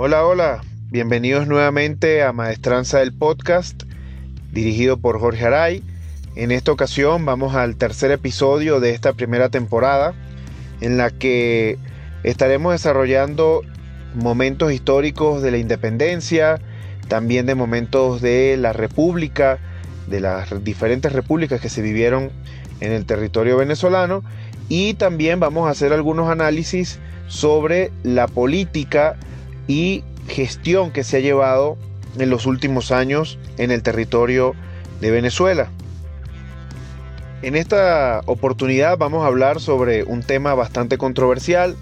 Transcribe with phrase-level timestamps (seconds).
[0.00, 0.60] Hola, hola,
[0.92, 3.82] bienvenidos nuevamente a Maestranza del Podcast,
[4.52, 5.82] dirigido por Jorge Aray.
[6.36, 10.14] En esta ocasión vamos al tercer episodio de esta primera temporada,
[10.80, 11.78] en la que
[12.22, 13.62] estaremos desarrollando
[14.14, 16.60] momentos históricos de la independencia,
[17.08, 19.58] también de momentos de la república,
[20.06, 22.30] de las diferentes repúblicas que se vivieron
[22.78, 24.22] en el territorio venezolano
[24.68, 29.16] y también vamos a hacer algunos análisis sobre la política
[29.68, 31.76] y gestión que se ha llevado
[32.18, 34.54] en los últimos años en el territorio
[35.00, 35.70] de Venezuela.
[37.42, 41.76] En esta oportunidad vamos a hablar sobre un tema bastante controversial,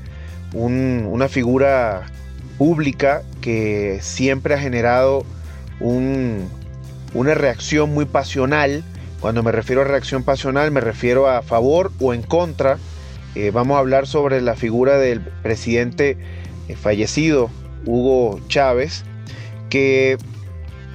[0.52, 2.06] una figura
[2.58, 5.24] pública que siempre ha generado
[5.80, 8.84] una reacción muy pasional.
[9.20, 12.78] Cuando me refiero a reacción pasional me refiero a favor o en contra.
[13.34, 16.16] Eh, vamos a hablar sobre la figura del presidente
[16.68, 17.50] eh, fallecido
[17.84, 19.04] Hugo Chávez,
[19.70, 20.16] que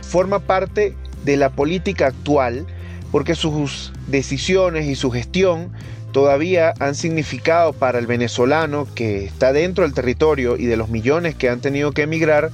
[0.01, 2.65] forma parte de la política actual
[3.11, 5.71] porque sus decisiones y su gestión
[6.11, 11.35] todavía han significado para el venezolano que está dentro del territorio y de los millones
[11.35, 12.51] que han tenido que emigrar,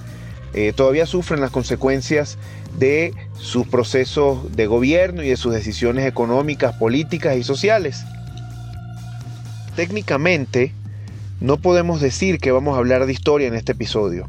[0.54, 2.38] eh, todavía sufren las consecuencias
[2.78, 8.04] de sus procesos de gobierno y de sus decisiones económicas, políticas y sociales.
[9.76, 10.74] Técnicamente,
[11.40, 14.28] no podemos decir que vamos a hablar de historia en este episodio,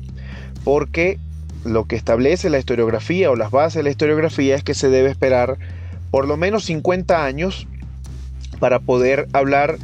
[0.65, 1.19] porque
[1.65, 5.11] lo que establece la historiografía o las bases de la historiografía es que se debe
[5.11, 5.59] esperar
[6.11, 7.67] por lo menos 50 años
[8.59, 9.79] para poder hablar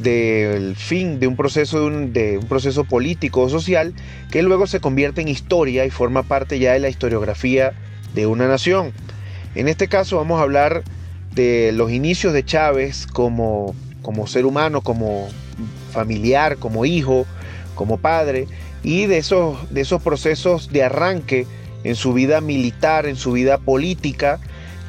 [0.00, 3.94] del fin de un proceso de un, proceso político o social
[4.30, 7.72] que luego se convierte en historia y forma parte ya de la historiografía
[8.14, 8.92] de una nación.
[9.54, 10.82] En este caso vamos a hablar
[11.34, 15.28] de los inicios de Chávez como, como ser humano, como
[15.96, 17.26] familiar, como hijo,
[17.74, 18.46] como padre,
[18.82, 21.46] y de esos, de esos procesos de arranque
[21.84, 24.38] en su vida militar, en su vida política,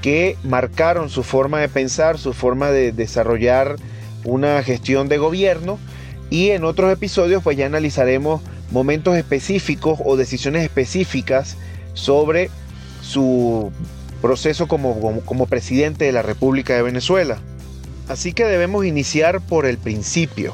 [0.02, 3.78] que marcaron su forma de pensar, su forma de desarrollar
[4.26, 5.80] una gestión de gobierno.
[6.30, 8.42] Y en otros episodios pues ya analizaremos
[8.72, 11.56] momentos específicos o decisiones específicas
[11.94, 12.50] sobre
[13.02, 13.72] su
[14.22, 17.38] proceso como, como, como presidente de la República de Venezuela.
[18.08, 20.54] Así que debemos iniciar por el principio.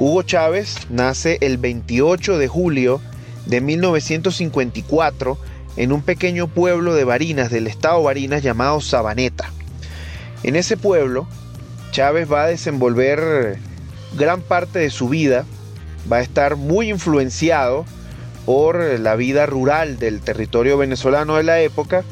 [0.00, 3.00] Hugo Chávez nace el 28 de julio
[3.46, 5.36] de 1954
[5.76, 9.50] en un pequeño pueblo de Barinas, del estado Barinas, llamado Sabaneta.
[10.44, 11.26] En ese pueblo,
[11.90, 13.58] Chávez va a desenvolver
[14.16, 15.44] gran parte de su vida,
[16.10, 17.84] va a estar muy influenciado
[18.46, 22.04] por la vida rural del territorio venezolano de la época,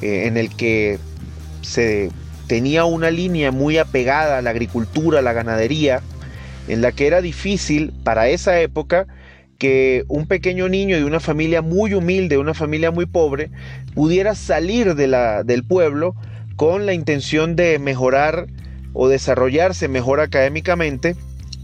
[0.00, 1.00] eh, en el que
[1.62, 2.12] se
[2.46, 6.02] tenía una línea muy apegada a la agricultura, a la ganadería,
[6.68, 9.06] en la que era difícil para esa época
[9.58, 13.50] que un pequeño niño de una familia muy humilde, una familia muy pobre,
[13.94, 16.16] pudiera salir de la, del pueblo
[16.56, 18.46] con la intención de mejorar
[18.92, 21.14] o desarrollarse mejor académicamente,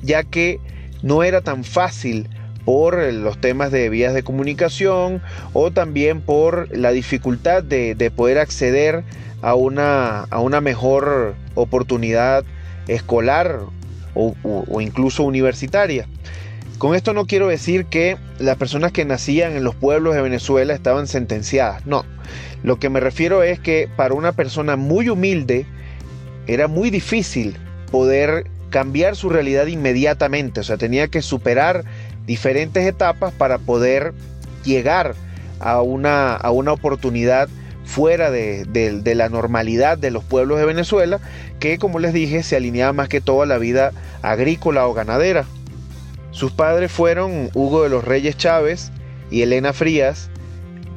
[0.02, 0.60] ya que
[1.02, 2.28] no era tan fácil
[2.64, 5.22] por los temas de vías de comunicación
[5.52, 9.04] o también por la dificultad de, poder acceder
[9.42, 12.44] a una, a una mejor oportunidad
[12.86, 13.60] escolar
[14.18, 16.06] o, incluso universitaria.
[16.78, 20.74] Con esto no quiero decir que las personas que nacían en los pueblos de Venezuela
[20.74, 22.04] estaban sentenciadas, no.
[22.62, 25.66] Lo que me refiero es que para una persona muy humilde
[26.46, 27.56] era muy difícil
[27.90, 31.84] poder cambiar su realidad inmediatamente, o sea, tenía que superar
[32.26, 34.12] diferentes etapas para poder
[34.64, 35.14] llegar
[35.58, 37.48] a una, a una oportunidad
[37.88, 41.20] fuera de, la normalidad de los pueblos de Venezuela,
[41.58, 45.46] que como les dije se alineaba más que todo a la vida agrícola o ganadera.
[46.30, 48.92] Sus padres fueron Hugo de los Reyes Chávez
[49.30, 50.28] y Elena Frías,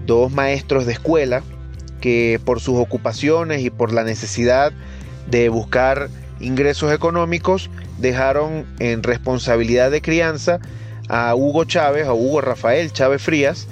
[0.06, 1.44] dos maestros de escuela
[2.02, 4.74] que por sus ocupaciones y por la necesidad
[5.28, 6.10] de buscar
[6.42, 7.70] ingresos económicos
[8.00, 10.60] dejaron en responsabilidad de crianza
[11.08, 13.70] a Hugo Chávez, a Hugo Rafael Chávez Frías,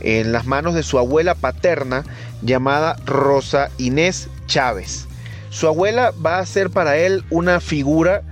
[0.00, 2.04] en las manos de su abuela paterna
[2.42, 5.06] llamada Rosa Inés Chávez.
[5.50, 8.22] Su abuela va a ser para él una figura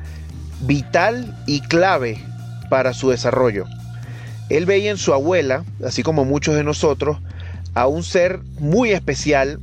[0.60, 2.22] vital y clave
[2.68, 3.66] para su desarrollo.
[4.48, 7.18] Él veía en su abuela, así como muchos de nosotros,
[7.74, 9.60] a un ser muy especial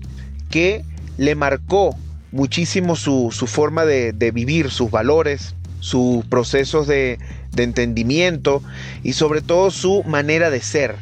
[0.49, 0.83] que
[1.17, 1.95] le marcó
[2.31, 7.19] muchísimo su, forma de, vivir, sus valores, sus procesos de,
[7.51, 8.61] de entendimiento
[9.03, 10.95] y sobre todo su manera de ser.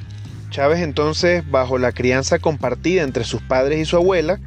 [0.51, 4.39] Chávez entonces, bajo la crianza compartida entre sus padres y su abuela,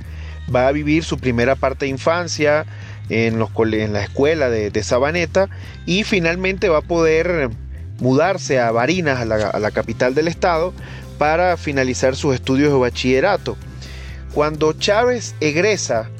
[0.55, 2.67] va a vivir su primera parte de infancia
[3.09, 5.49] en, los, en la escuela de, Sabaneta
[5.87, 7.51] y finalmente va a poder
[8.01, 9.25] mudarse a Barinas, a
[9.59, 10.73] la, capital del estado,
[11.19, 13.57] para finalizar sus estudios de bachillerato.
[14.35, 16.11] Cuando Chávez egresa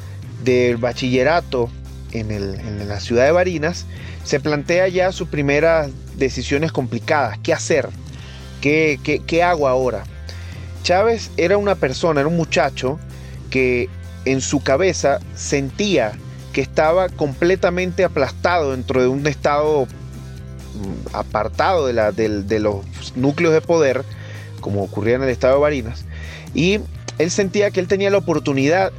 [0.45, 1.69] del bachillerato
[2.13, 3.87] en, la ciudad de Barinas,
[4.25, 7.39] se plantea ya sus primeras decisiones complicadas.
[7.43, 7.89] ¿Qué hacer?
[8.65, 10.05] ¿Qué, qué hago ahora?
[10.83, 12.99] Chávez era una persona, era un muchacho
[13.51, 13.91] que
[14.25, 16.13] en su cabeza sentía
[16.55, 22.85] que estaba completamente aplastado dentro de un estado mm, apartado de, los
[23.17, 24.03] núcleos de poder,
[24.63, 26.07] como ocurría en el estado de Barinas,
[26.55, 26.81] y
[27.19, 28.93] él sentía que él tenía la oportunidad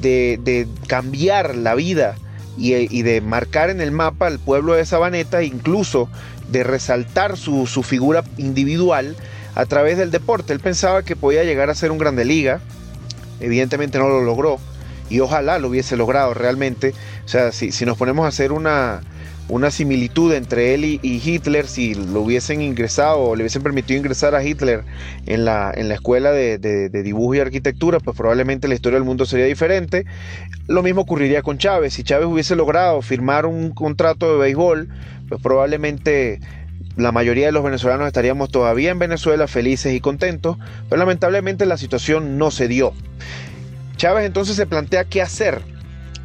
[0.00, 2.14] de, cambiar la vida
[2.56, 6.08] y, de marcar en el mapa al pueblo de Sabaneta, incluso
[6.50, 9.16] de resaltar su, su, figura individual
[9.54, 10.52] a través del deporte.
[10.52, 12.60] Él pensaba que podía llegar a ser un grande liga,
[13.40, 14.58] evidentemente no lo logró,
[15.10, 16.94] y ojalá lo hubiese logrado realmente.
[17.24, 19.00] O sea, si, nos ponemos a hacer una,
[19.48, 24.34] una similitud entre él y, Hitler, si lo hubiesen ingresado o le hubiesen permitido ingresar
[24.34, 24.84] a Hitler
[25.26, 29.26] en la, en la escuela de, dibujo y arquitectura, pues probablemente la historia del mundo
[29.26, 30.04] sería diferente.
[30.66, 31.94] Lo mismo ocurriría con Chávez.
[31.94, 34.88] Si Chávez hubiese logrado firmar un contrato de béisbol,
[35.28, 36.40] pues probablemente
[36.96, 40.56] la mayoría de los venezolanos estaríamos todavía en Venezuela felices y contentos,
[40.88, 42.92] pero lamentablemente la situación no se dio.
[43.96, 45.62] Chávez entonces se plantea qué hacer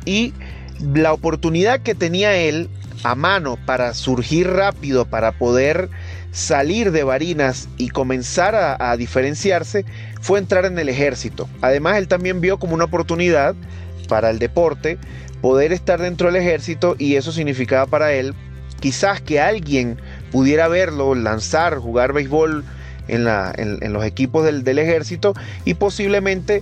[0.05, 0.33] y
[0.79, 2.69] la oportunidad que tenía él
[3.03, 5.89] a mano para surgir rápido, para poder
[6.31, 9.85] salir de Barinas y comenzar a, diferenciarse,
[10.21, 11.47] fue entrar en el ejército.
[11.61, 13.55] Además, él también vio como una oportunidad
[14.07, 14.97] para el deporte
[15.41, 18.33] poder estar dentro del ejército y eso significaba para él
[18.83, 19.97] quizás que alguien
[20.30, 22.65] pudiera verlo lanzar, jugar béisbol
[23.07, 25.33] en, los equipos del, ejército
[25.63, 26.62] y posiblemente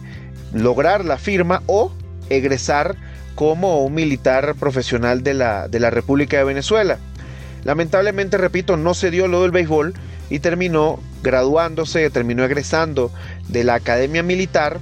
[0.53, 1.91] lograr la firma o
[2.29, 2.95] egresar
[3.33, 6.99] como un militar profesional de la, de la República de Venezuela.
[7.63, 9.95] Lamentablemente, repito, no se dio lo del béisbol
[10.29, 13.11] y terminó graduándose, terminó egresando
[13.47, 14.79] de la Academia Militar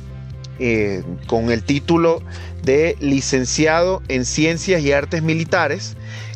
[0.60, 2.22] eh, con el título
[2.64, 5.96] de licenciado en Ciencias y Artes Militares,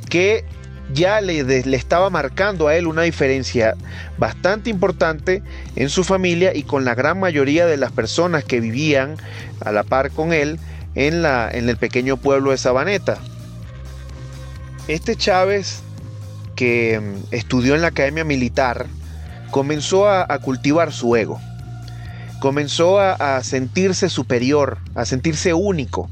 [0.10, 0.46] que
[0.94, 3.76] ya le, le, estaba marcando a él una diferencia
[4.18, 5.42] bastante importante
[5.76, 9.18] en su familia y con la gran mayoría de las personas que vivían
[9.62, 10.60] a la par con él
[10.96, 13.18] en, la, en el pequeño pueblo de Sabaneta.
[14.88, 15.82] Este Chávez,
[16.56, 18.86] que mm, estudió en la Academia Militar,
[19.52, 21.40] comenzó a, cultivar su ego.
[22.40, 26.10] Comenzó a, a sentirse superior, a sentirse único,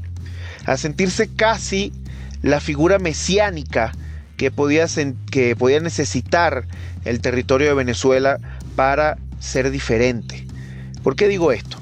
[0.64, 1.92] a sentirse casi
[2.40, 3.92] la figura mesiánica
[4.42, 4.86] que podía,
[5.30, 6.64] que podía necesitar
[7.04, 8.40] el territorio de Venezuela
[8.74, 10.48] para ser diferente.
[11.04, 11.76] ¿Por qué digo esto?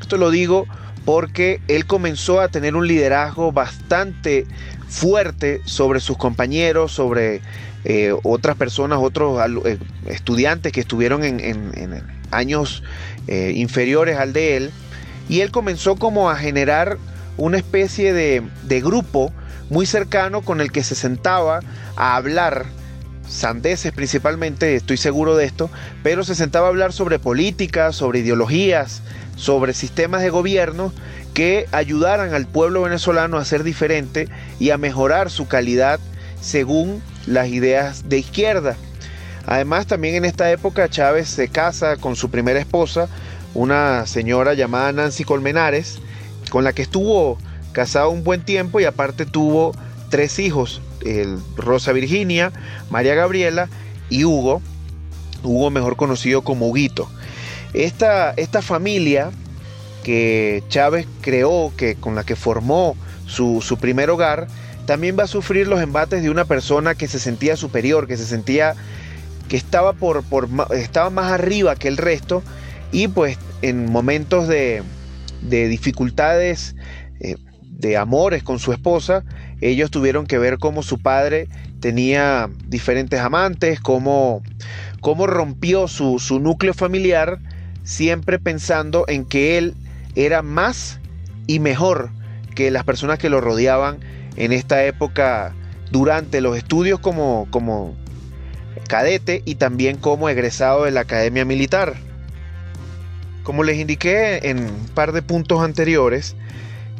[0.00, 0.66] Esto lo digo
[1.04, 4.44] porque él comenzó a tener un liderazgo bastante
[4.88, 7.42] fuerte sobre sus compañeros, sobre
[7.84, 12.02] eh, otras personas, otros eh, estudiantes que estuvieron en,
[12.32, 12.82] años
[13.28, 14.72] eh, inferiores al de él,
[15.28, 16.98] y él comenzó como a generar
[17.36, 19.32] una especie de, de grupo
[19.70, 21.60] muy cercano con el que se sentaba
[21.96, 22.66] a hablar
[23.28, 25.70] sandeces principalmente, estoy seguro de esto,
[26.02, 29.02] pero se sentaba a hablar sobre política, sobre ideologías,
[29.36, 30.92] sobre sistemas de gobierno
[31.32, 34.28] que ayudaran al pueblo venezolano a ser diferente
[34.58, 36.00] y a mejorar su calidad
[36.40, 38.76] según las ideas de izquierda.
[39.46, 43.08] Además, también en esta época Chávez se casa con su primera esposa,
[43.54, 46.00] una señora llamada Nancy Colmenares,
[46.50, 47.38] con la que estuvo
[47.72, 49.72] casado un buen tiempo y aparte tuvo
[50.10, 50.80] tres hijos,
[51.56, 52.52] Rosa Virginia,
[52.90, 53.68] María Gabriela
[54.08, 54.60] y Hugo,
[55.42, 57.08] Hugo mejor conocido como Huguito.
[57.72, 59.30] Esta, esta familia
[60.02, 62.96] que Chávez creó, que, con la que formó
[63.26, 64.48] su, primer hogar,
[64.86, 68.26] también va a sufrir los embates de una persona que se sentía superior, que se
[68.26, 68.74] sentía
[69.48, 72.42] que estaba, por, por, estaba más arriba que el resto
[72.92, 74.82] y pues en momentos de,
[75.42, 76.74] de dificultades
[77.20, 77.36] eh,
[77.80, 79.24] de amores con su esposa,
[79.60, 81.48] ellos tuvieron que ver cómo su padre
[81.80, 84.42] tenía diferentes amantes, cómo,
[85.00, 87.38] cómo rompió su, su núcleo familiar,
[87.82, 89.74] siempre pensando en que él
[90.14, 91.00] era más
[91.46, 92.10] y mejor
[92.54, 93.98] que las personas que lo rodeaban
[94.36, 95.54] en esta época
[95.90, 97.96] durante los estudios como, como
[98.88, 101.94] cadete y también como egresado de la Academia Militar.
[103.42, 106.36] Como les indiqué en un par de puntos anteriores,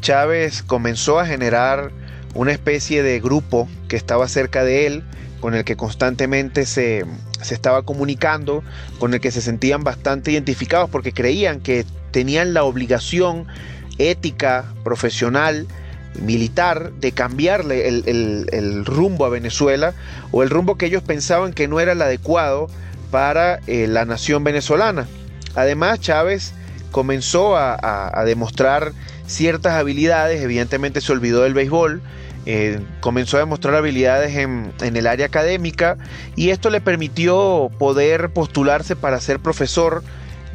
[0.00, 1.90] Chávez comenzó a generar
[2.34, 5.04] una especie de grupo que estaba cerca de él,
[5.40, 7.04] con el que constantemente se,
[7.50, 8.62] estaba comunicando,
[8.98, 13.46] con el que se sentían bastante identificados porque creían que tenían la obligación
[13.98, 15.66] ética, profesional,
[16.20, 19.94] militar de cambiarle el, rumbo a Venezuela
[20.32, 22.68] o el rumbo que ellos pensaban que no era el adecuado
[23.10, 25.06] para eh, la nación venezolana.
[25.54, 26.52] Además, Chávez
[26.90, 28.92] comenzó a, demostrar
[29.30, 32.02] ciertas habilidades, evidentemente se olvidó del béisbol,
[32.46, 35.98] eh, comenzó a demostrar habilidades en, en, el área académica
[36.36, 40.02] y esto le permitió poder postularse para ser profesor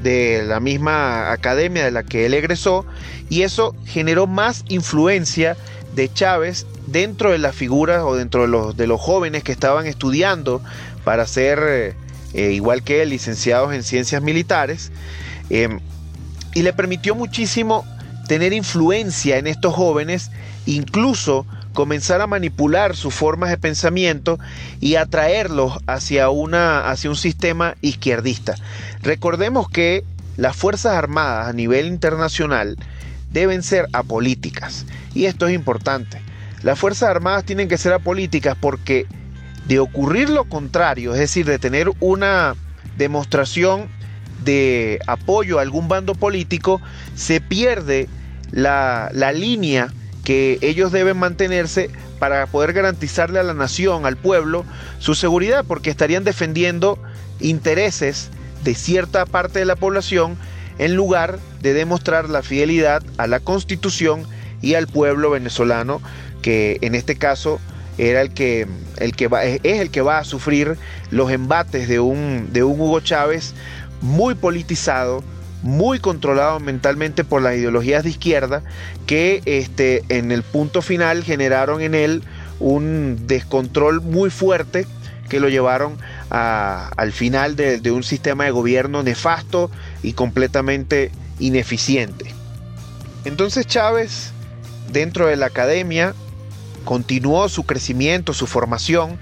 [0.01, 2.85] de la misma academia de la que él egresó
[3.29, 5.55] y eso generó más influencia
[5.95, 9.85] de Chávez dentro de las figuras o dentro de los, de los jóvenes que estaban
[9.85, 10.61] estudiando
[11.03, 11.93] para ser, eh,
[12.33, 14.91] eh, igual que él, licenciados en ciencias militares,
[16.55, 17.85] y le permitió muchísimo
[18.27, 20.31] tener influencia en estos jóvenes,
[20.65, 24.39] incluso comenzar a manipular sus formas de pensamiento
[24.79, 28.55] y atraerlos hacia, una, hacia un sistema izquierdista.
[29.01, 30.03] Recordemos que
[30.37, 32.77] las Fuerzas Armadas a nivel internacional
[33.31, 34.85] deben ser apolíticas.
[35.13, 36.21] Y esto es importante.
[36.63, 39.05] Las Fuerzas Armadas tienen que ser apolíticas porque
[39.67, 42.55] de ocurrir lo contrario, es decir, de tener una
[42.97, 43.89] demostración
[44.45, 46.81] de apoyo a algún bando político,
[47.15, 48.07] se pierde
[48.51, 49.91] la, la línea
[50.23, 54.65] que ellos deben mantenerse para poder garantizarle a la nación, al pueblo,
[54.99, 56.97] su seguridad, porque estarían defendiendo
[57.39, 58.29] intereses
[58.63, 60.37] de cierta parte de la población
[60.77, 64.23] en lugar de demostrar la fidelidad a la constitución
[64.61, 66.01] y al pueblo venezolano,
[66.41, 67.59] que en este caso
[67.97, 69.29] era el que, el que
[69.63, 70.77] es el que va a sufrir
[71.11, 73.53] los embates de un, de un Hugo Chávez
[74.05, 75.23] muy politizado,
[75.63, 78.63] muy controlado mentalmente por las ideologías de izquierda
[79.07, 82.23] que este, en el punto final generaron en él
[82.59, 84.85] un descontrol muy fuerte
[85.27, 85.97] que lo llevaron
[86.29, 89.71] al final de, de un sistema de gobierno nefasto
[90.03, 92.31] y completamente ineficiente.
[93.25, 94.31] Entonces Chávez,
[94.91, 96.13] dentro de la academia,
[96.83, 99.17] continuó su crecimiento, su formación.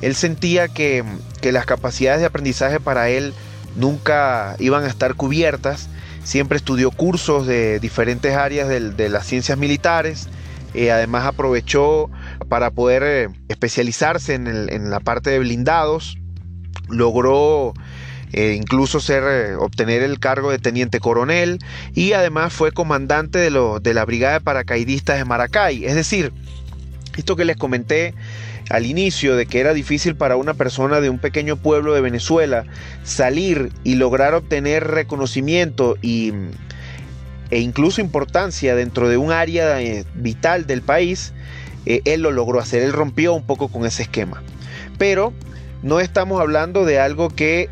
[0.00, 1.04] Él sentía que,
[1.40, 3.34] que las capacidades de aprendizaje para él
[3.78, 5.88] nunca iban a estar cubiertas.
[6.24, 10.28] Siempre estudió cursos de diferentes áreas de, las ciencias militares.
[10.74, 12.10] Eh, además aprovechó
[12.48, 16.18] para poder eh, especializarse en, la parte de blindados.
[16.88, 17.72] Logró
[18.32, 21.58] eh, incluso ser, obtener el cargo de teniente coronel
[21.94, 25.86] y además fue comandante de, de la Brigada de Paracaidistas de Maracay.
[25.86, 26.32] Es decir,
[27.16, 28.14] esto que les comenté
[28.70, 32.64] al inicio de que era difícil para una persona de un pequeño pueblo de Venezuela
[33.02, 36.32] salir y lograr obtener reconocimiento y,
[37.50, 41.32] e incluso importancia dentro de un área eh, vital del país,
[41.86, 44.42] eh, él lo logró hacer, él rompió un poco con ese esquema.
[44.98, 45.32] Pero
[45.82, 47.70] no estamos hablando de algo que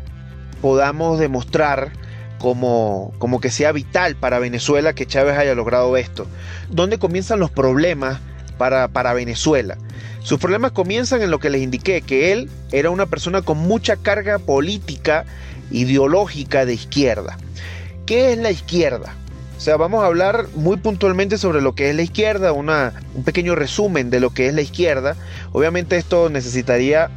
[0.61, 1.91] podamos demostrar
[2.39, 6.25] como, como que sea vital para Venezuela que Chávez haya logrado esto.
[6.69, 8.19] ¿Dónde comienzan los problemas
[8.57, 9.77] para, Venezuela?
[10.21, 13.95] Sus problemas comienzan en lo que les indiqué, que él era una persona con mucha
[13.95, 15.25] carga política,
[15.71, 17.37] ideológica de izquierda.
[18.05, 19.15] ¿Qué es la izquierda?
[19.57, 23.55] O sea, vamos a hablar muy puntualmente sobre lo que es la izquierda, un pequeño
[23.55, 25.15] resumen de lo que es la izquierda.
[25.51, 27.09] Obviamente esto necesitaría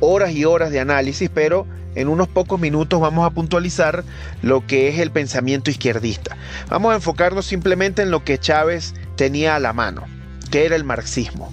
[0.00, 4.04] horas y horas de análisis, pero en unos pocos minutos vamos a puntualizar
[4.42, 6.36] lo que es el pensamiento izquierdista.
[6.68, 10.04] Vamos a enfocarnos simplemente en lo que Chávez tenía a la mano,
[10.50, 11.52] que era el marxismo.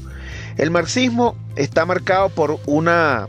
[0.58, 3.28] El marxismo está marcado por una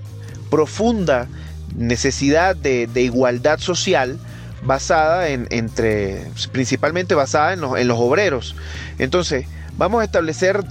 [0.51, 1.29] profunda
[1.75, 4.19] necesidad de, igualdad social
[4.63, 8.55] basada en, entre, principalmente basada en los, en los obreros.
[8.99, 9.47] Entonces,
[9.77, 10.65] vamos a establecer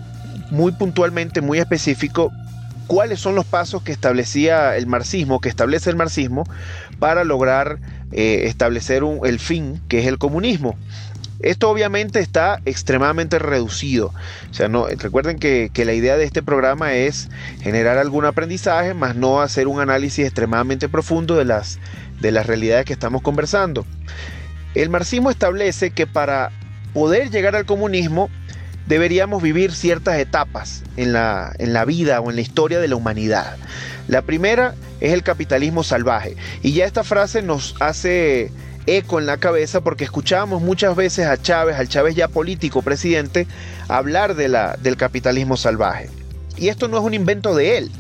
[0.52, 2.32] muy puntualmente, muy específico,
[2.88, 6.44] cuáles son los pasos que establecía el marxismo, que establece el marxismo,
[7.00, 7.80] para lograr
[8.12, 10.76] eh, establecer el fin, que es el comunismo.
[11.40, 14.14] Esto obviamente está extremadamente reducido.
[14.50, 17.30] O sea, no, recuerden que, la idea de este programa es
[17.62, 21.80] generar algún aprendizaje, más no hacer un análisis extremadamente profundo de las,
[22.22, 23.86] de las realidades que estamos conversando.
[24.74, 26.52] El marxismo establece que para
[26.94, 28.30] poder llegar al comunismo
[28.88, 32.96] deberíamos vivir ciertas etapas en la, en la vida o en la historia de la
[32.96, 33.58] humanidad.
[34.08, 36.36] La primera es el capitalismo salvaje.
[36.62, 38.52] Y ya esta frase nos hace
[38.88, 43.48] eco en la cabeza porque escuchábamos muchas veces a Chávez, al Chávez ya político, presidente,
[43.88, 46.10] hablar de la, del capitalismo salvaje.
[46.58, 47.92] Y esto no es un invento de él,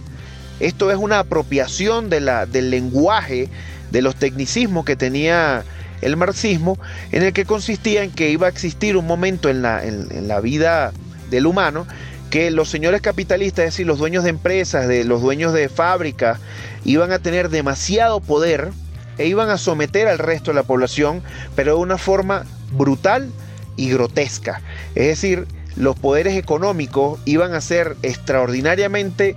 [0.60, 3.50] esto es una apropiación de la, del lenguaje,
[3.92, 5.63] de los tecnicismos que tenía
[6.01, 6.77] el marxismo,
[7.12, 10.39] en el que consistía en que iba a existir un momento en la, en la
[10.39, 10.92] vida
[11.30, 11.88] del humano
[12.30, 16.39] que los señores capitalistas, es decir, los dueños de empresas, de los dueños de fábricas,
[16.84, 18.72] iban a tener demasiado poder
[19.17, 21.22] e iban a someter al resto de la población,
[21.55, 23.31] pero de una forma brutal
[23.75, 24.62] y grotesca.
[24.95, 29.36] Es decir, los poderes económicos iban a ser extraordinariamente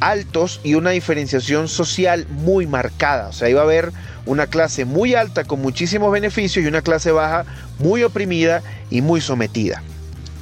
[0.00, 3.28] altos y una diferenciación social muy marcada.
[3.28, 3.92] O sea, iba a haber
[4.26, 7.44] una clase muy alta con muchísimos beneficios y una clase baja
[7.78, 9.82] muy oprimida y muy sometida.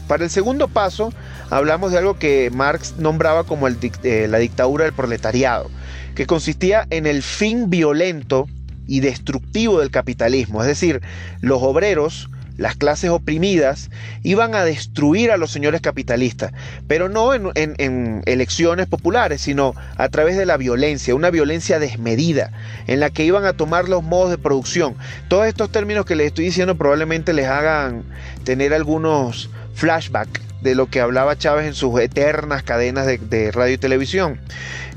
[0.08, 1.12] Para el segundo paso,
[1.50, 5.70] hablamos de algo que Marx nombraba como eh, la dictadura del proletariado,
[6.14, 8.48] que consistía en el fin violento
[8.86, 11.00] y destructivo del capitalismo, es decir,
[11.40, 13.90] los obreros las clases oprimidas
[14.22, 16.52] iban a destruir a los señores capitalistas,
[16.86, 22.52] pero no en, elecciones populares, sino a través de la violencia, una violencia desmedida,
[22.86, 24.94] en la que iban a tomar los modos de producción.
[25.28, 28.04] Todos estos términos que les estoy diciendo probablemente les hagan
[28.44, 33.78] tener algunos flashbacks de lo que hablaba Chávez en sus eternas cadenas de, radio y
[33.78, 34.40] televisión.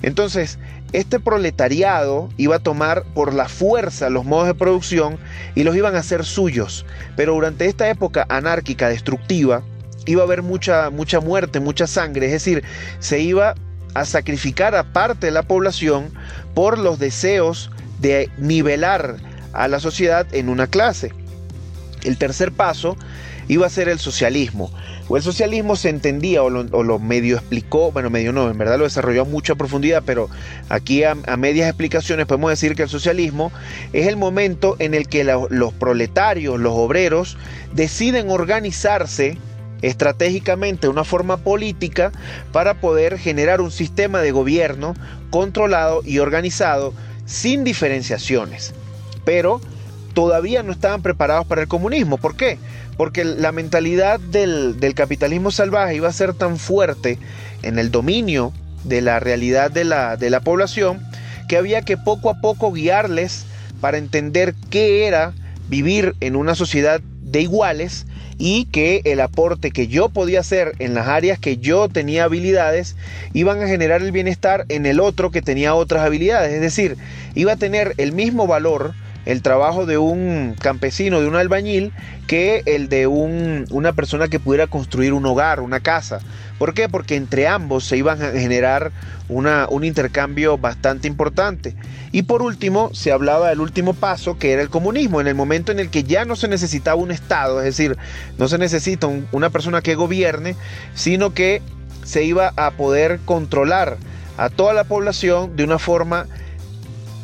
[0.01, 0.59] Entonces,
[0.97, 5.19] este proletariado iba a tomar por la fuerza los modos de producción
[5.53, 6.87] y los iban a hacer suyos.
[7.15, 9.61] Pero durante esta época anárquica, destructiva,
[10.07, 12.25] iba a haber mucha, mucha muerte, mucha sangre.
[12.25, 12.63] Es decir,
[12.97, 13.53] se iba
[13.93, 16.09] a sacrificar a parte de la población
[16.55, 19.17] por los deseos de nivelar
[19.53, 21.13] a la sociedad en una clase.
[22.05, 22.97] El tercer paso
[23.47, 24.71] iba a ser el socialismo.
[25.09, 28.83] O el socialismo se entendía o lo, medio explicó, bueno, medio no, en verdad lo
[28.83, 30.29] desarrolló a mucha profundidad, pero
[30.67, 33.51] aquí a, medias explicaciones podemos decir que el socialismo
[33.93, 37.37] es el momento en el que los proletarios, los obreros,
[37.73, 39.37] deciden organizarse
[39.81, 42.11] estratégicamente una forma política
[42.51, 44.95] para poder generar un sistema de gobierno
[45.29, 46.93] controlado y organizado
[47.25, 48.73] sin diferenciaciones.
[49.23, 49.61] Pero
[50.17, 52.17] todavía no estaban preparados para el comunismo.
[52.17, 52.57] ¿Por qué?
[52.97, 57.19] Porque la mentalidad del, capitalismo salvaje iba a ser tan fuerte
[57.61, 58.51] en el dominio
[58.83, 61.05] de la realidad de la, de la población
[61.47, 63.45] que había que poco a poco guiarles
[63.79, 65.33] para entender qué era
[65.69, 68.07] vivir en una sociedad de iguales
[68.39, 72.95] y que el aporte que yo podía hacer en las áreas que yo tenía habilidades
[73.33, 76.53] iban a generar el bienestar en el otro que tenía otras habilidades.
[76.53, 76.97] Es decir,
[77.35, 78.95] iba a tener el mismo valor
[79.27, 81.91] el trabajo de un campesino, de un albañil,
[82.27, 86.19] que el de una persona que pudiera construir un hogar, una casa.
[86.57, 86.87] ¿Por qué?
[86.87, 88.93] Porque entre ambos se iban a generar
[89.27, 91.75] una, un intercambio bastante importante.
[92.13, 95.73] Y por último, se hablaba del último paso, que era el comunismo, en el momento
[95.73, 97.97] en el que ya no se necesitaba un Estado, es decir,
[98.37, 100.55] no se necesita una persona que gobierne,
[100.95, 101.61] sino que
[102.05, 103.97] se iba a poder controlar
[104.37, 106.27] a toda la población de una forma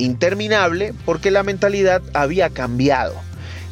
[0.03, 3.15] interminable porque la mentalidad había cambiado.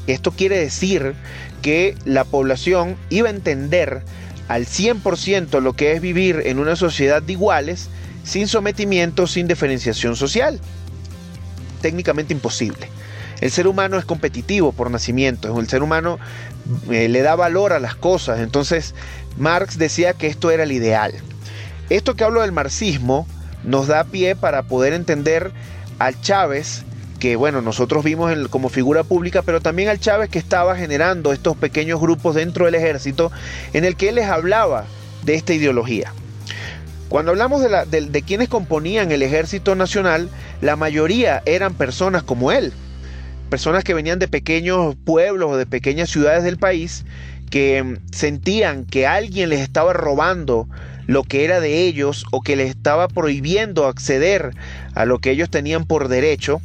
[0.08, 1.14] Esto quiere decir
[1.62, 4.04] que la población iba a entender
[4.48, 7.90] al 100% lo que es vivir en una sociedad de iguales
[8.24, 10.60] sin sometimiento, sin diferenciación social.
[11.82, 12.90] Técnicamente imposible.
[13.40, 16.20] El ser humano es competitivo por nacimiento, el ser humano
[16.92, 18.94] eh, le da valor a las cosas, entonces
[19.38, 21.14] Marx decía que esto era el ideal.
[21.90, 23.28] Esto que hablo del marxismo
[23.64, 25.52] nos da pie para poder entender
[26.06, 26.84] al Chávez,
[27.20, 31.56] que bueno, nosotros vimos como figura pública, pero también al Chávez que estaba generando estos
[31.56, 33.32] pequeños grupos dentro del ejército
[33.74, 34.86] en el que él les hablaba
[35.24, 36.12] de esta ideología.
[37.08, 40.30] Cuando hablamos de, quienes componían el ejército nacional,
[40.62, 42.74] la mayoría eran personas como él,
[43.52, 47.06] personas que venían de pequeños pueblos o de pequeñas ciudades del país,
[47.52, 50.68] que mm, sentían que alguien les estaba robando
[51.08, 54.54] lo que era de ellos o que les estaba prohibiendo acceder
[54.94, 56.62] a lo que ellos tenían por derecho.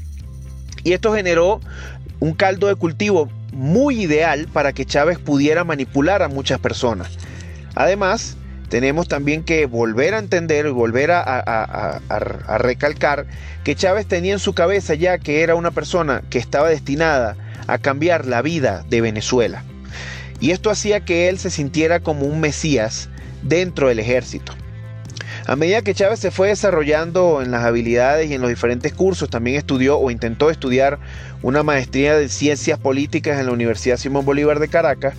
[0.84, 1.60] Y esto generó
[2.20, 7.08] un caldo de cultivo muy ideal para que Chávez pudiera manipular a muchas personas.
[7.74, 8.36] Además,
[8.68, 13.26] tenemos también que volver a entender y volver a, a, recalcar
[13.64, 17.78] que Chávez tenía en su cabeza ya que era una persona que estaba destinada a
[17.78, 19.62] cambiar la vida de Venezuela.
[20.40, 23.08] Y esto hacía que él se sintiera como un Mesías
[23.48, 24.52] dentro del ejército.
[25.46, 29.30] A medida que Chávez se fue desarrollando en las habilidades y en los diferentes cursos,
[29.30, 30.98] también estudió o intentó estudiar
[31.42, 35.14] una maestría de ciencias políticas en la Universidad Simón Bolívar de Caracas,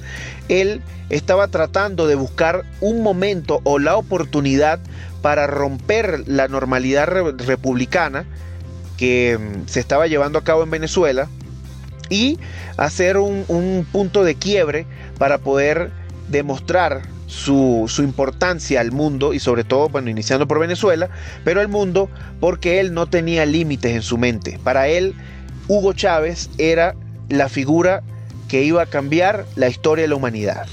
[0.50, 4.80] él estaba tratando de buscar un momento o la oportunidad
[5.22, 8.26] para romper la normalidad republicana
[8.98, 11.30] que mm, se estaba llevando a cabo en Venezuela
[12.10, 12.38] y
[12.76, 14.86] hacer un, un punto de quiebre
[15.18, 15.92] para poder
[16.30, 21.10] demostrar su, importancia al mundo y sobre todo, bueno, iniciando por Venezuela,
[21.44, 22.10] pero al mundo
[22.40, 24.60] porque él no tenía límites en su mente.
[24.64, 25.14] Para él,
[25.68, 26.96] Hugo Chávez era
[27.30, 28.02] la figura
[28.48, 30.68] que iba a cambiar la historia de la humanidad.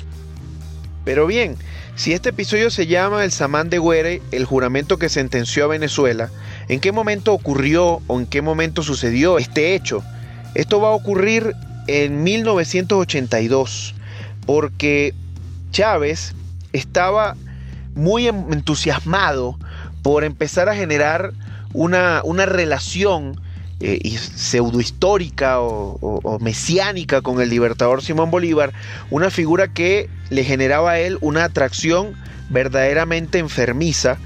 [1.04, 1.56] Pero bien,
[1.96, 6.30] si este episodio se llama El Samán de Güere, el juramento que sentenció a Venezuela,
[6.68, 10.02] ¿en qué momento ocurrió o en qué momento sucedió este hecho?
[10.54, 11.52] Esto va a ocurrir
[11.88, 13.94] en 1982,
[14.46, 15.14] porque
[15.72, 16.34] Chávez
[16.74, 17.36] estaba
[17.94, 19.56] muy entusiasmado
[20.02, 21.32] por empezar a generar
[21.72, 23.40] una, una relación
[23.80, 28.72] eh, pseudohistórica o, mesiánica con el libertador Simón Bolívar,
[29.10, 32.14] una figura que le generaba a él una atracción
[32.50, 34.18] verdaderamente enfermiza.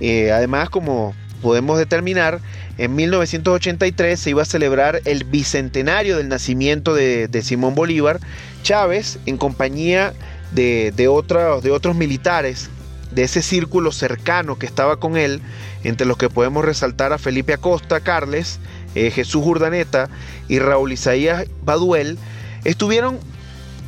[0.00, 2.40] Eh, además, como podemos determinar,
[2.78, 8.20] en 1983 se iba a celebrar el bicentenario del nacimiento de, Simón Bolívar.
[8.62, 12.70] Chávez, en compañía de, de otros militares
[13.14, 15.40] de ese círculo cercano que estaba con él,
[15.84, 18.58] entre los que podemos resaltar a Felipe Acosta, Carles,
[18.94, 20.08] eh, Jesús Urdaneta
[20.48, 22.18] y Raúl Isaías Baduel,
[22.64, 23.18] estuvieron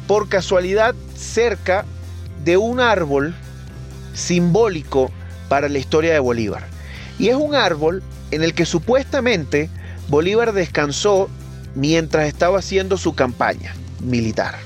[0.07, 1.85] por casualidad cerca
[2.45, 3.35] de un árbol
[4.15, 5.11] simbólico
[5.49, 6.65] para la historia de Bolívar.
[7.19, 9.71] Y es un árbol en el que supuestamente
[10.09, 11.29] Bolívar descansó
[11.75, 14.66] mientras estaba haciendo su campaña militar.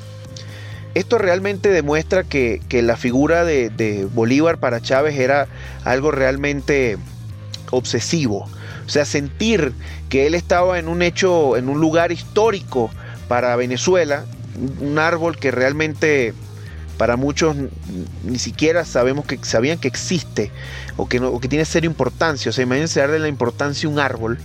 [0.94, 5.46] Esto realmente demuestra que, la figura de, de, Bolívar para Chávez era
[5.85, 6.98] algo realmente
[7.70, 8.48] obsesivo.
[8.87, 9.72] O sea, sentir
[10.09, 12.90] que él estaba en un hecho, en un lugar histórico
[13.29, 14.24] para Venezuela,
[14.81, 16.35] un árbol que realmente
[16.98, 17.57] para muchos
[18.24, 20.50] ni siquiera sabemos que sabían que existe
[20.98, 22.50] o que, no, que tiene seria importancia.
[22.50, 24.38] O sea, imagínense darle la importancia a un árbol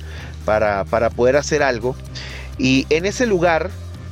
[0.46, 1.96] para, para poder hacer algo.
[2.58, 3.72] Y en ese lugar,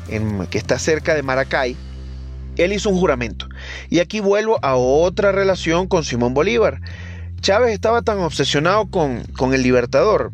[0.10, 1.78] en, que está cerca de Maracay,
[2.58, 3.48] él hizo un juramento.
[3.90, 6.82] Y aquí vuelvo a otra relación con Simón Bolívar.
[7.42, 10.32] Chávez estaba tan obsesionado con, con el Libertador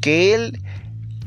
[0.00, 0.60] que él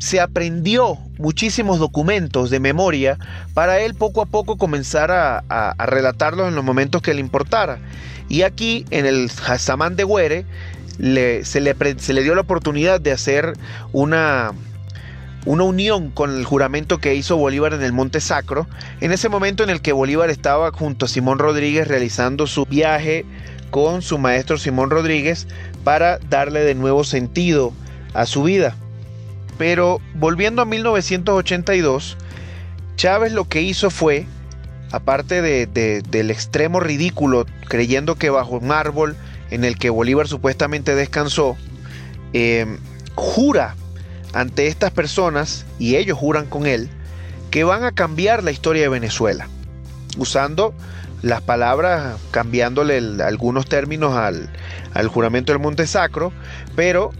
[0.04, 3.18] se aprendió muchísimos documentos de memoria
[3.54, 7.80] para él poco a poco comenzar a, relatarlos en los momentos que le importara.
[8.28, 10.46] Y aquí en el Hassamán de Güere
[10.98, 13.54] se, le, dio la oportunidad de hacer
[13.94, 14.52] una,
[15.46, 18.68] una unión con el juramento que hizo Bolívar en el Monte Sacro,
[19.02, 23.26] en ese momento en el que Bolívar estaba junto a Simón Rodríguez realizando su viaje
[23.70, 25.48] con su maestro Simón Rodríguez
[25.84, 27.74] para darle de nuevo sentido
[28.14, 28.76] a su vida.
[29.58, 32.18] Pero volviendo a 1982,
[32.96, 34.26] Chávez lo que hizo fue,
[34.92, 39.16] aparte del extremo ridículo, creyendo que bajo un árbol
[39.52, 41.58] en el que Bolívar supuestamente descansó,
[42.34, 42.78] em,
[43.16, 43.76] jura
[44.34, 46.90] ante estas personas, y ellos juran con él,
[47.52, 49.48] que van a cambiar la historia de Venezuela,
[50.18, 50.74] usando
[51.22, 54.50] las palabras, cambiándole algunos términos al,
[55.08, 56.34] juramento del Monte Sacro,
[56.76, 57.12] pero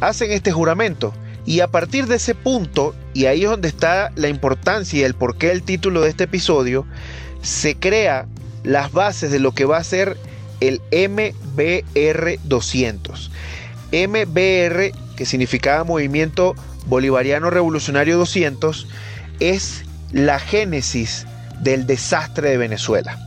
[0.00, 1.14] hacen este juramento
[1.46, 5.14] y a partir de ese punto, y ahí es donde está la importancia y el
[5.14, 6.84] porqué del título de este episodio,
[7.40, 8.26] se crea
[8.64, 10.16] las bases de lo que va a ser
[10.60, 13.30] el MBR 200.
[13.92, 16.54] MBR, que significaba Movimiento
[16.86, 18.86] Bolivariano Revolucionario 200,
[19.40, 21.26] es la génesis
[21.60, 23.18] del desastre de Venezuela.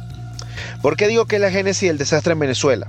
[0.82, 2.88] ¿Por qué digo que es la génesis del desastre en Venezuela?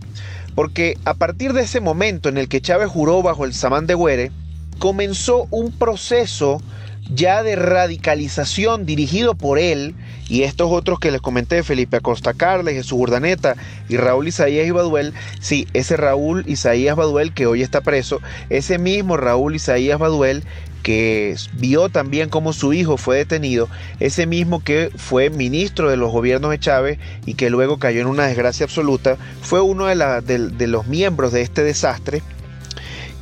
[0.55, 3.95] Porque a partir de ese momento en el que Chávez juró bajo el Samán de
[3.95, 4.31] Güere,
[4.79, 6.61] comenzó un proceso
[7.13, 9.95] ya de radicalización dirigido por él
[10.31, 13.57] y estos otros que les comenté, Felipe Acosta Carles, Jesús Urdaneta
[13.89, 19.17] y Raúl Isaías Baduel, sí, ese Raúl Isaías Baduel que hoy está preso, ese mismo
[19.17, 20.45] Raúl Isaías Baduel
[20.85, 26.13] que vio también cómo su hijo fue detenido, ese mismo que fue ministro de los
[26.13, 30.67] gobiernos de Chávez y que luego cayó en una desgracia absoluta, fue uno de, de
[30.69, 32.23] los miembros de este desastre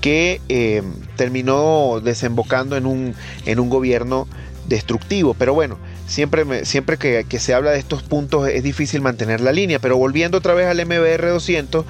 [0.01, 0.83] que eh,
[1.17, 3.15] terminó desembocando en un,
[3.47, 4.29] en un gobierno
[4.69, 5.35] destructivo.
[5.35, 9.79] Pero bueno, siempre, siempre que, se habla de estos puntos es difícil mantener la línea.
[9.79, 11.85] Pero volviendo otra vez al MBR 200,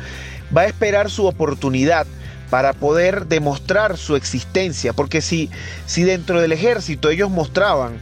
[0.55, 2.07] va a esperar su oportunidad
[2.51, 4.93] para poder demostrar su existencia.
[4.93, 5.49] Porque si,
[5.87, 7.99] si dentro del ejército ellos mostraban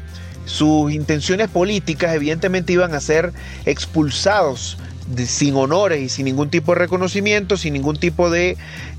[0.46, 3.32] sus intenciones políticas, evidentemente iban a ser
[3.64, 4.78] expulsados
[5.26, 8.56] sin honores y sin ningún tipo de reconocimiento, sin ningún tipo de,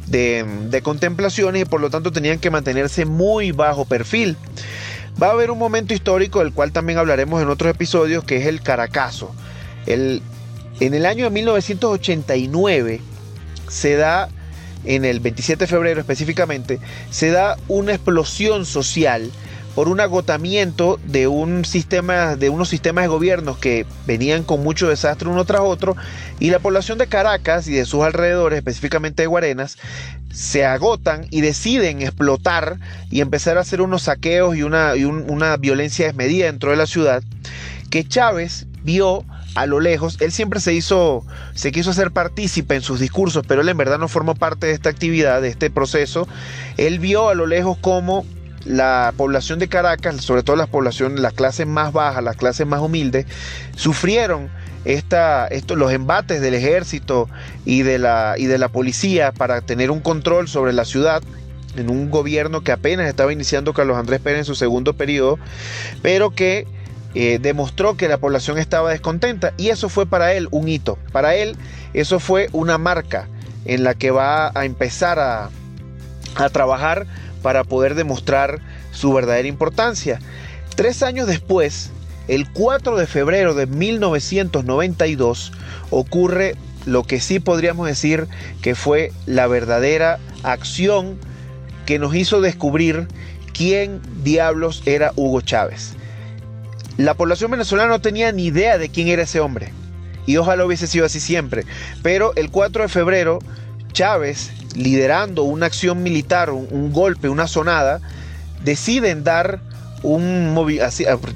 [0.07, 4.37] de, contemplaciones y por lo tanto tenían que mantenerse muy bajo perfil.
[5.21, 8.45] Va a haber un momento histórico del cual también hablaremos en otros episodios, que es
[8.45, 9.33] el Caracazo.
[9.87, 10.21] El,
[10.79, 13.01] en el año de 1989
[13.67, 14.29] se da,
[14.85, 19.31] en el 27 de febrero específicamente, se da una explosión social
[19.77, 24.89] por un agotamiento de, un sistema, de unos sistemas de gobiernos que venían con mucho
[24.89, 25.95] desastre uno tras otro
[26.39, 29.77] y la población de Caracas y de sus alrededores, específicamente de Guarenas,
[30.33, 32.79] se agotan y deciden explotar
[33.11, 37.21] y empezar a hacer unos saqueos y una, una violencia desmedida dentro de la ciudad
[37.91, 42.81] que Chávez vio a lo lejos, él siempre se hizo, se quiso hacer partícipe en
[42.81, 46.27] sus discursos, pero él en verdad no formó parte de esta actividad, de este proceso.
[46.77, 48.23] Él vio a lo lejos cómo
[48.67, 52.81] la población de Caracas, sobre todo las poblaciones, las clases más bajas, las clases más
[52.81, 53.25] humildes,
[53.75, 54.49] sufrieron
[54.85, 57.29] esta, los embates del ejército
[57.65, 61.21] y de, la, y de la policía para tener un control sobre la ciudad
[61.75, 65.37] en un gobierno que apenas estaba iniciando Carlos Andrés Pérez en su segundo periodo,
[66.01, 66.67] pero que
[67.15, 70.97] eh, demostró que la población estaba descontenta y eso fue para él un hito.
[71.11, 71.55] Para él
[71.93, 73.27] eso fue una marca
[73.65, 75.49] en la que va a empezar a,
[76.35, 77.05] a trabajar
[77.41, 78.59] para poder demostrar
[78.91, 80.19] su verdadera importancia.
[80.75, 81.91] Tres años después,
[82.27, 85.51] el 4 de febrero de 1992,
[85.89, 88.27] ocurre lo que sí podríamos decir
[88.61, 91.17] que fue la verdadera acción
[91.85, 93.07] que nos hizo descubrir
[93.53, 95.93] quién diablos era Hugo Chávez.
[96.97, 99.71] La población venezolana no tenía ni idea de quién era ese hombre.
[100.25, 101.63] Y ojalá hubiese sido así siempre.
[102.03, 103.39] Pero el 4 de febrero,
[103.93, 107.99] Chávez, liderando una acción militar, un, golpe, una sonada,
[108.63, 109.59] deciden dar
[110.03, 110.55] un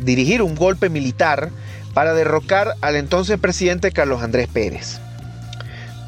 [0.02, 1.50] dirigir un golpe militar
[1.94, 5.00] para derrocar al entonces presidente Carlos Andrés Pérez.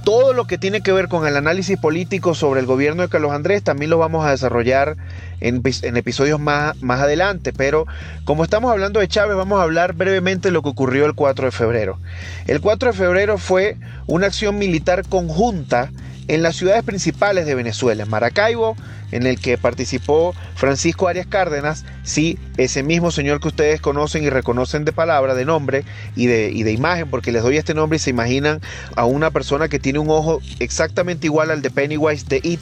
[0.05, 3.31] Todo lo que tiene que ver con el análisis político sobre el gobierno de Carlos
[3.31, 4.97] Andrés también lo vamos a desarrollar
[5.39, 5.61] en,
[5.95, 7.87] episodios más, más adelante, pero
[8.25, 11.45] como estamos hablando de Chávez, vamos a hablar brevemente de lo que ocurrió el 4
[11.45, 11.99] de febrero.
[12.47, 15.89] El 4 de febrero fue una acción militar conjunta
[16.27, 18.75] en las ciudades principales de Venezuela, en Maracaibo,
[19.11, 24.29] en el que participó Francisco Arias Cárdenas, sí, ese mismo señor que ustedes conocen y
[24.29, 28.09] reconocen de palabra, de nombre y de, imagen, porque les doy este nombre y se
[28.09, 28.59] imaginan
[28.95, 32.61] a una persona que tiene un ojo exactamente igual al de Pennywise de It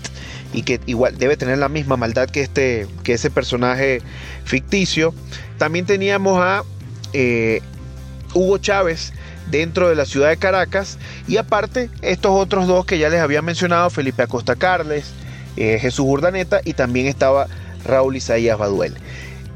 [0.54, 4.02] y que igual debe tener la misma maldad que, este, que ese personaje
[4.44, 5.14] ficticio.
[5.58, 6.64] También teníamos a
[7.14, 7.62] eh,
[8.34, 9.14] Hugo Chávez,
[9.52, 13.42] dentro de la ciudad de Caracas y aparte estos otros dos que ya les había
[13.42, 15.12] mencionado, Felipe Acosta Carles,
[15.58, 17.48] eh, Jesús Urdaneta y también estaba
[17.86, 18.96] Raúl Isaías Baduel.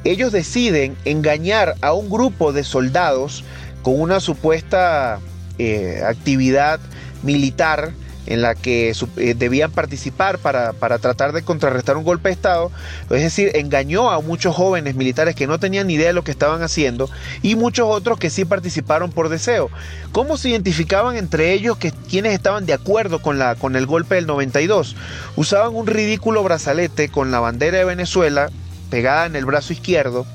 [0.03, 3.43] Ellos deciden engañar a un grupo de soldados
[3.81, 5.19] con una supuesta
[5.57, 6.79] eh, actividad
[7.23, 7.91] militar
[8.25, 12.71] en la que eh, debían participar para, tratar de contrarrestar un golpe de Estado,
[13.09, 16.31] es decir, engañó a muchos jóvenes militares que no tenían ni idea de lo que
[16.31, 17.09] estaban haciendo
[17.41, 19.69] y muchos otros que sí participaron por deseo.
[20.11, 24.15] ¿Cómo se identificaban entre ellos que quienes estaban de acuerdo con, la, con el golpe
[24.15, 24.95] del 92?
[25.35, 28.49] Usaban un ridículo brazalete con la bandera de Venezuela
[28.89, 30.25] pegada en el brazo izquierdo,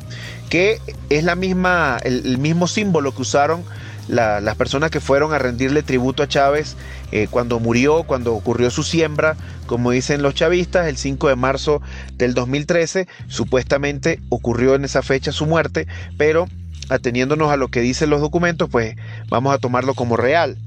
[0.49, 3.65] que es la misma, el mismo símbolo que usaron
[4.11, 6.77] las personas que fueron a rendirle tributo a Chávez
[7.13, 11.81] eh, cuando murió, cuando ocurrió su siembra, como dicen los chavistas, el 5 de marzo
[12.15, 15.87] del 2013, supuestamente ocurrió en esa fecha su muerte,
[16.19, 16.49] pero
[16.89, 18.97] ateniéndonos a lo que dicen los documentos, pues
[19.29, 20.59] vamos a tomarlo como real.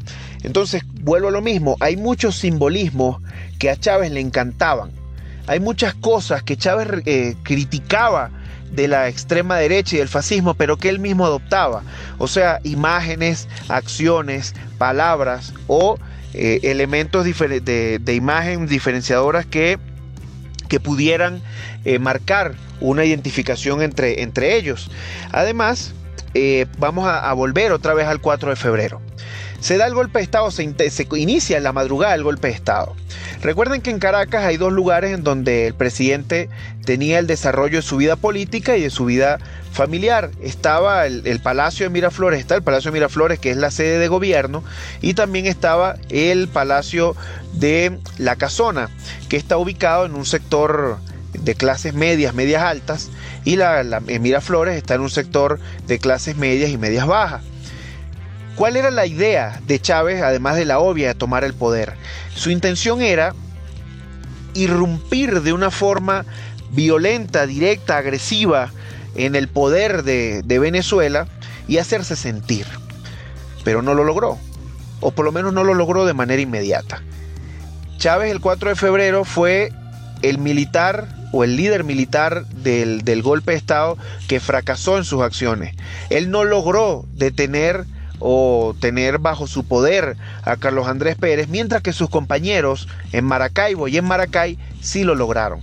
[0.44, 3.22] Entonces, vuelvo a lo mismo, hay muchos simbolismos
[3.60, 4.92] que a Chávez le encantaban.
[5.48, 8.32] Hay muchas cosas que Chávez eh, criticaba
[8.74, 11.84] de la extrema derecha y del fascismo, pero que él mismo adoptaba.
[12.18, 15.98] O sea, imágenes, acciones, palabras o
[16.34, 19.78] eh, elementos de, imagen diferenciadoras que,
[20.68, 21.42] que pudieran
[21.86, 24.90] eh, marcar una identificación entre, entre ellos.
[25.32, 25.94] Además,
[26.34, 29.02] eh, vamos a, volver otra vez al 4 de febrero.
[29.64, 30.74] Se da el golpe de Estado, se,
[31.16, 32.98] inicia en la madrugada el golpe de Estado.
[33.42, 36.50] Recuerden que en Caracas hay dos lugares en donde el presidente
[36.84, 39.40] tenía el desarrollo de su vida política y de su vida
[39.72, 40.32] familiar.
[40.42, 44.10] Estaba el, Palacio de Miraflores, está el Palacio de Miraflores que es la sede de
[44.10, 44.66] gobierno,
[45.00, 47.16] y también estaba el Palacio
[47.54, 48.90] de La Casona,
[49.30, 50.98] que está ubicado en un sector
[51.32, 53.12] de clases medias, medias altas,
[53.46, 57.44] y la Miraflores está en un sector de clases medias y medias bajas.
[58.56, 61.94] ¿Cuál era la idea de Chávez, además de la obvia de tomar el poder?
[62.36, 63.34] Su intención era
[64.54, 66.26] irrumpir de una forma
[66.72, 68.72] violenta, directa, agresiva
[69.16, 71.28] en el poder de, de, Venezuela
[71.68, 72.68] y hacerse sentir.
[73.64, 74.38] Pero no lo logró,
[75.00, 77.02] o por lo menos no lo logró de manera inmediata.
[77.98, 79.72] Chávez el 4 de febrero fue
[80.22, 85.24] el militar o el líder militar del, del golpe de Estado que fracasó en sus
[85.24, 85.76] acciones.
[86.12, 87.86] Él no logró detener
[88.26, 93.90] o tener bajo su poder a Carlos Andrés Pérez, mientras que sus compañeros en Maracaibo
[93.90, 95.60] y en Maracay sí lo lograron.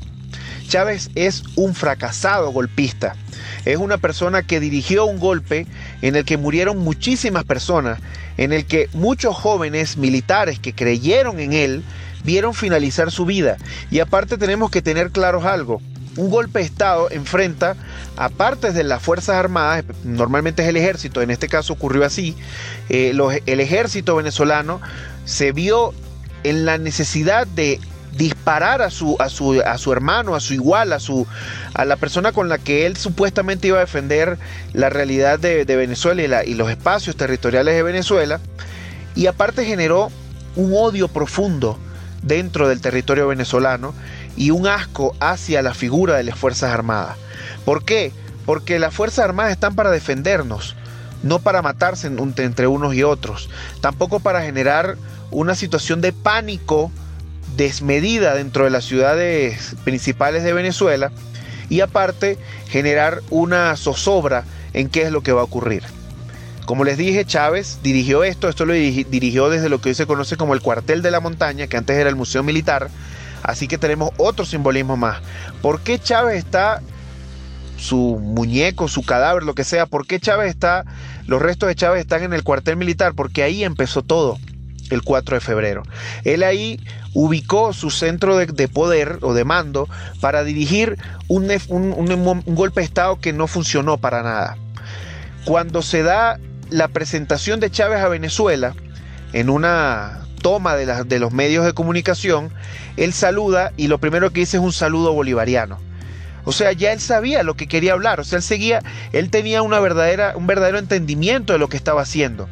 [0.68, 3.16] Chávez es un fracasado golpista.
[3.64, 5.66] Es una persona que dirigió un golpe
[6.02, 7.98] en el que murieron muchísimas personas,
[8.36, 11.82] en el que muchos jóvenes militares que creyeron en él
[12.24, 13.56] vieron finalizar su vida.
[13.90, 15.80] Y aparte tenemos que tener claros algo.
[16.16, 17.76] Un golpe de Estado enfrenta
[18.16, 22.36] a partes de las Fuerzas Armadas, normalmente es el ejército, en este caso ocurrió así,
[22.88, 24.80] eh, el ejército venezolano
[25.24, 25.94] se vio
[26.42, 27.78] en la necesidad de
[28.16, 31.26] disparar a su, a su, a su hermano, a su igual, a, su,
[31.74, 34.38] a la persona con la que él supuestamente iba a defender
[34.72, 38.40] la realidad de, Venezuela y, y los espacios territoriales de Venezuela.
[39.14, 40.10] Y aparte generó
[40.56, 41.78] un odio profundo
[42.22, 43.94] dentro del territorio venezolano
[44.36, 47.16] y un asco hacia la figura de las Fuerzas Armadas.
[47.64, 48.12] ¿Por qué?
[48.46, 50.76] Porque las Fuerzas Armadas están para defendernos,
[51.22, 54.96] no para matarse entre unos y otros, tampoco para generar
[55.30, 56.90] una situación de pánico
[57.56, 61.12] desmedida dentro de las ciudades principales de Venezuela
[61.68, 62.38] y aparte
[62.68, 65.82] generar una zozobra en qué es lo que va a ocurrir.
[66.66, 70.36] Como les dije, Chávez dirigió esto, esto lo dirigió desde lo que hoy se conoce
[70.36, 72.90] como el cuartel de la montaña, que antes era el Museo Militar,
[73.42, 75.18] así que tenemos otro simbolismo más.
[75.62, 76.80] ¿Por qué Chávez está
[77.76, 80.84] su muñeco, su cadáver, lo que sea, por qué Chávez está,
[81.26, 83.14] los restos de Chávez están en el cuartel militar?
[83.14, 84.38] Porque ahí empezó todo
[84.90, 85.82] el 4 de febrero.
[86.24, 86.80] Él ahí
[87.14, 89.88] ubicó su centro de, poder o de mando
[90.20, 90.98] para dirigir
[91.28, 94.56] un, un, golpe de Estado que no funcionó para nada.
[95.44, 98.74] Cuando se da la presentación de Chávez a Venezuela,
[99.32, 102.52] en una toma de, de los medios de comunicación,
[102.96, 105.78] él saluda y lo primero que dice es un saludo bolivariano.
[106.44, 109.62] O sea, ya él sabía lo que quería hablar, o sea, él seguía, él tenía
[109.62, 112.48] una verdadera, un verdadero entendimiento de lo que estaba haciendo.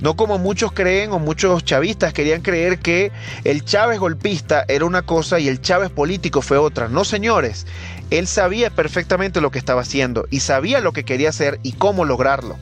[0.00, 3.12] No como muchos creen o muchos chavistas querían creer que
[3.44, 6.88] el Chávez golpista era una cosa y el Chávez político fue otra.
[6.88, 7.66] No, señores,
[8.10, 12.04] él sabía perfectamente lo que estaba haciendo y sabía lo que quería hacer y cómo
[12.04, 12.58] lograrlo.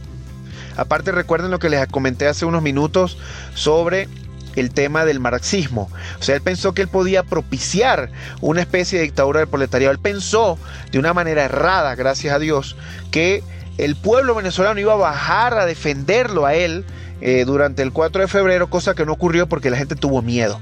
[0.77, 3.19] Aparte recuerden lo que les comenté hace unos minutos
[3.55, 4.09] sobre
[4.57, 5.91] el tema del marxismo.
[6.19, 9.93] O sea, él pensó que él podía propiciar una especie de dictadura del proletariado.
[9.93, 10.59] Él pensó
[10.91, 12.77] de una manera errada, gracias a Dios,
[13.11, 13.43] que
[13.79, 16.85] el pueblo venezolano iba a bajar a defenderlo a él
[17.21, 20.61] eh, durante el 4 de febrero, cosa que no ocurrió porque la gente tuvo miedo.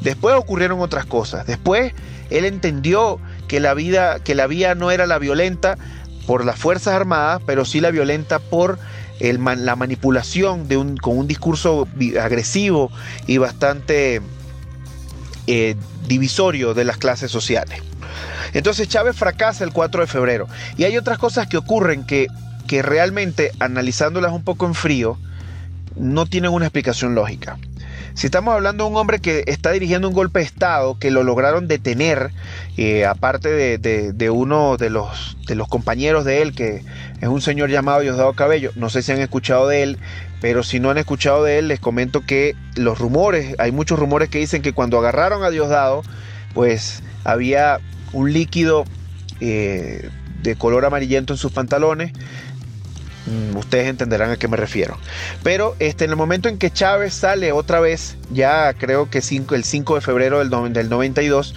[0.00, 1.46] Después ocurrieron otras cosas.
[1.46, 1.92] Después
[2.30, 5.78] él entendió que la vida, que la vía no era la violenta
[6.26, 8.78] por las Fuerzas Armadas, pero sí la violenta por
[9.20, 10.66] la manipulación
[11.00, 11.88] con un discurso
[12.20, 12.90] agresivo
[13.26, 14.20] y bastante
[15.46, 15.76] eh,
[16.06, 17.80] divisorio de las clases sociales.
[18.52, 20.48] Entonces Chávez fracasa el 4 de febrero.
[20.76, 22.28] Y hay otras cosas que ocurren que
[22.82, 25.18] realmente, analizándolas un poco en frío,
[25.96, 27.58] no tienen una explicación lógica.
[28.16, 31.22] Si estamos hablando de un hombre que está dirigiendo un golpe de Estado, que lo
[31.22, 32.30] lograron detener,
[32.78, 35.36] eh, aparte de, uno de los,
[35.68, 36.82] compañeros de él, que
[37.20, 39.98] es un señor llamado Diosdado Cabello, no sé si han escuchado de él,
[40.40, 44.30] pero si no han escuchado de él, les comento que los rumores, hay muchos rumores
[44.30, 46.00] que dicen que cuando agarraron a Diosdado,
[46.54, 47.80] pues había
[48.14, 48.84] un líquido
[49.40, 50.08] eh,
[50.42, 52.12] de color amarillento en sus pantalones,
[53.54, 54.96] ustedes entenderán a qué me refiero.
[55.42, 59.64] Pero este, en el momento en que Chávez sale otra vez, ya creo que el
[59.64, 61.54] 5 de febrero del, del 92,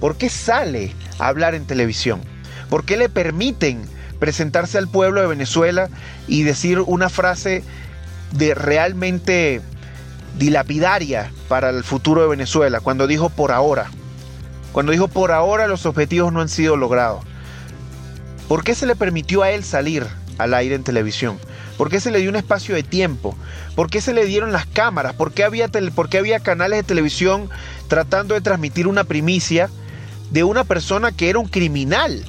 [0.00, 2.20] ¿por qué sale a hablar en televisión?
[2.68, 3.82] ¿Por qué le permiten
[4.18, 5.88] presentarse al pueblo de Venezuela
[6.26, 7.62] y decir una frase
[8.32, 9.60] de realmente
[10.38, 13.86] dilapidaria para el futuro de Venezuela cuando dijo por ahora?
[14.72, 17.24] Cuando dijo por ahora los objetivos no han sido logrados.
[18.48, 20.06] ¿Por qué se le permitió a él salir
[20.38, 21.38] al aire en televisión?
[21.76, 23.36] ¿Por qué se le dio un espacio de tiempo?
[23.74, 25.14] ¿Por qué se le dieron las cámaras?
[25.14, 27.50] ¿Por qué había, por había canales de televisión
[27.88, 29.68] tratando de transmitir una primicia
[30.30, 32.24] de una persona que era un criminal,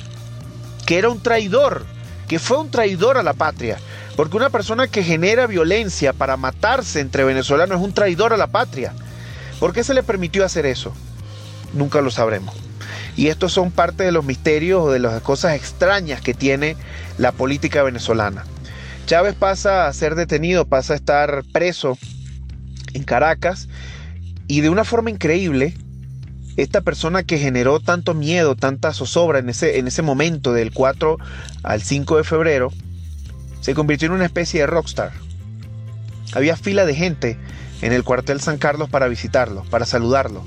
[0.86, 1.86] que era un traidor,
[2.28, 3.78] que fue un traidor a la patria?
[4.16, 8.48] Porque una persona que genera violencia para matarse entre venezolanos es un traidor a la
[8.48, 8.94] patria.
[9.60, 10.94] ¿Por qué se le permitió hacer eso?
[11.74, 12.67] Nunca lo sabremos.
[13.18, 16.78] Y estos son parte de los misterios o de las cosas extrañas que tiene
[17.18, 18.46] la política venezolana.
[19.08, 21.98] Chávez pasa a ser detenido, pasa a estar preso
[22.94, 23.68] en Caracas
[24.48, 25.74] y de una forma increíble,
[26.58, 31.18] esta persona que generó tanto miedo, tanta zozobra en ese, en ese momento del 4
[31.64, 32.72] al 5 de febrero,
[33.62, 35.12] se convirtió en una especie de rockstar.
[36.34, 37.38] Había fila de gente
[37.82, 40.44] en el cuartel San Carlos para visitarlo, para saludarlo.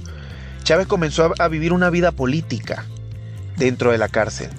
[0.64, 2.84] Chávez comenzó a vivir una vida política
[3.56, 4.50] dentro de la cárcel.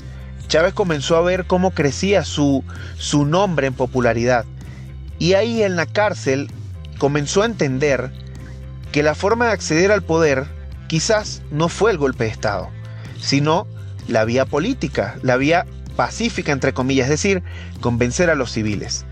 [0.48, 2.64] Chávez comenzó a ver cómo crecía su,
[2.98, 4.46] su nombre en popularidad.
[5.18, 6.52] Y ahí en la cárcel
[6.98, 8.12] comenzó a entender
[8.92, 10.46] que la forma de acceder al poder
[10.88, 12.70] quizás no fue el golpe de Estado,
[13.22, 13.66] sino
[14.08, 15.66] la vía política, la vía
[15.96, 17.44] pacífica, entre comillas, es decir,
[17.80, 19.06] convencer a los civiles.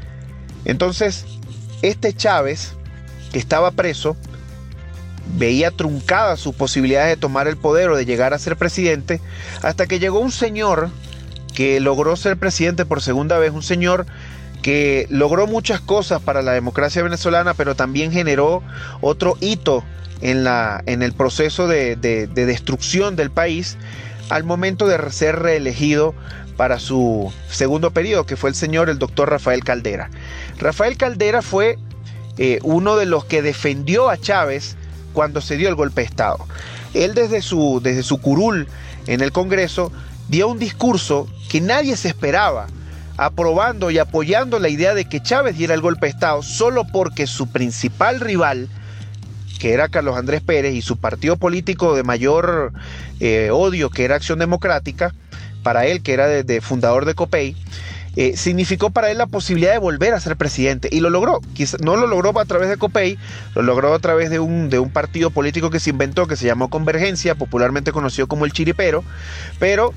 [0.66, 1.26] Entonces,
[1.82, 2.74] este Chávez,
[3.32, 4.18] que estaba preso,
[5.38, 9.22] veía truncadas sus posibilidades de tomar el poder o de llegar a ser presidente,
[9.62, 10.90] hasta que llegó un señor
[11.54, 14.06] que logró ser presidente por segunda vez, un señor
[14.62, 18.62] que logró muchas cosas para la democracia venezolana, pero también generó
[19.02, 19.84] otro hito
[20.22, 23.78] en, la, en el proceso de, de destrucción del país
[24.30, 26.14] al momento de ser reelegido
[26.60, 30.10] para su segundo periodo, que fue el señor, el doctor Rafael Caldera.
[30.58, 31.78] Rafael Caldera fue
[32.38, 34.76] eh, uno de los que defendió a Chávez
[35.20, 36.38] cuando se dio el golpe de Estado.
[36.94, 38.70] Él desde su, desde su curul
[39.06, 39.92] en el Congreso
[40.30, 42.68] dio un discurso que nadie se esperaba,
[43.18, 47.28] aprobando y apoyando la idea de que Chávez diera el golpe de Estado solo porque
[47.28, 48.70] su principal rival,
[49.60, 52.72] que era Carlos Andrés Pérez, y su partido político de mayor
[53.20, 55.14] eh, odio, que era Acción Democrática,
[55.64, 57.58] para él, que era de, fundador de COPEI,
[58.22, 60.90] eh, significó para él la posibilidad de volver a ser presidente.
[60.92, 61.40] Y lo logró.
[61.80, 63.18] no lo logró a través de COPEI,
[63.56, 66.46] lo logró a través de un, de un partido político que se inventó, que se
[66.46, 69.06] llamó Convergencia, popularmente conocido como el Chiripero,
[69.58, 69.94] pero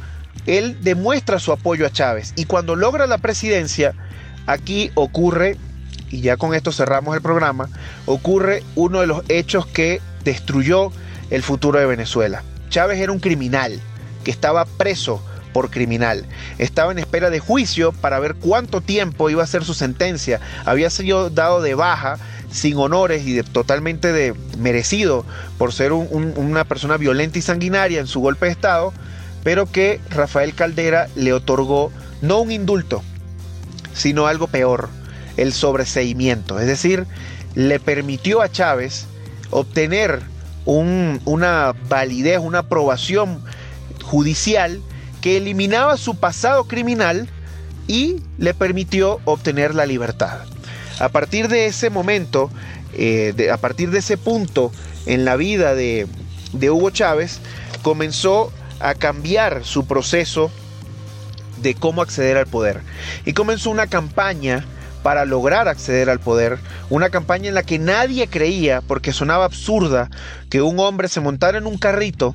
[0.46, 2.32] él demuestra su apoyo a Chávez.
[2.36, 3.92] Y cuando logra la presidencia,
[4.46, 5.56] aquí ocurre,
[6.08, 7.70] y ya con esto cerramos el programa,
[8.06, 10.92] ocurre uno de los hechos que destruyó
[11.30, 12.44] el futuro de Venezuela.
[12.68, 13.80] Chávez era un criminal
[14.22, 15.20] que estaba preso
[15.52, 16.24] por criminal.
[16.58, 20.40] Estaba en espera de juicio para ver cuánto tiempo iba a ser su sentencia.
[20.64, 22.18] Había sido dado de baja
[22.50, 25.24] sin honores y totalmente de, merecido
[25.58, 28.92] por ser una persona violenta y sanguinaria en su golpe de Estado,
[29.42, 31.90] pero que Rafael Caldera le otorgó
[32.20, 33.02] no un indulto,
[33.94, 34.88] sino algo peor,
[35.36, 36.60] el sobreseimiento.
[36.60, 37.06] Es decir,
[37.54, 39.06] le permitió a Chávez
[39.50, 40.22] obtener
[40.64, 43.42] una validez, una aprobación
[44.04, 44.80] judicial
[45.22, 47.28] que eliminaba su pasado criminal
[47.86, 50.40] y le permitió obtener la libertad.
[50.98, 52.50] A partir de ese momento,
[52.92, 54.70] eh, a partir de ese punto
[55.06, 56.06] en la vida de,
[56.52, 57.40] de Hugo Chávez,
[57.82, 60.50] comenzó a cambiar su proceso
[61.62, 62.82] de cómo acceder al poder.
[63.24, 64.64] Y comenzó una campaña
[65.02, 66.58] para lograr acceder al poder,
[66.90, 70.10] una campaña en la que nadie creía, porque sonaba absurda,
[70.50, 72.34] que un hombre se montara en un carrito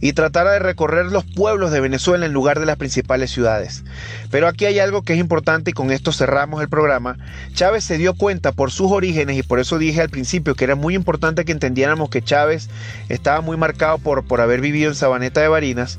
[0.00, 3.84] y tratara de recorrer los pueblos de Venezuela en lugar de las principales ciudades.
[4.30, 7.16] Pero aquí hay algo que es importante y con esto cerramos el programa.
[7.54, 10.74] Chávez se dio cuenta por sus orígenes y por eso dije al principio que era
[10.74, 12.68] muy importante que entendiéramos que Chávez
[13.08, 15.98] estaba muy marcado por, por haber vivido en Sabaneta de Barinas.